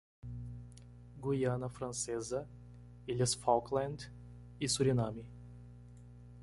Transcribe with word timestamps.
Guiana 1.21 1.69
Francesa, 1.69 2.47
Ilhas 3.07 3.35
Falkland 3.35 4.11
e 4.59 4.67
Suriname. 4.67 5.23